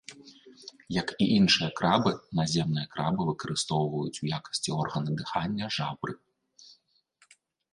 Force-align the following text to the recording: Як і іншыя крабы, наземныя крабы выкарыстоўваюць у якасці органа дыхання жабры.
Як 0.95 1.07
і 1.25 1.25
іншыя 1.39 1.67
крабы, 1.79 2.11
наземныя 2.39 2.89
крабы 2.95 3.21
выкарыстоўваюць 3.29 4.19
у 4.25 4.33
якасці 4.39 4.69
органа 4.81 5.11
дыхання 5.21 5.65
жабры. 5.77 6.13